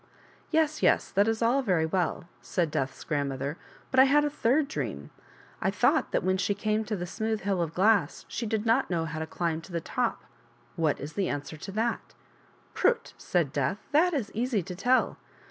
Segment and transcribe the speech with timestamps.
[0.49, 3.55] "Yes, yes, that is all very well," said Death's grandmother,"
[3.91, 5.11] but I had a third dream;
[5.61, 8.89] I thought that when she came to the smooth hill of glass she did not
[8.89, 10.23] know how to climb to the top;
[10.75, 12.15] what is the answer to that
[12.73, 15.17] ?""Prut!" said Death," that is easy to tell.